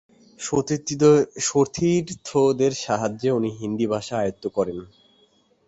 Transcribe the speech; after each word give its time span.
সতীর্থদের 1.45 2.71
সাহায্যে 2.81 3.29
উনি 3.31 3.49
হিন্দি 3.59 3.85
ভাষা 3.87 4.15
আয়ত্ত 4.17 4.43
করেন। 4.47 4.79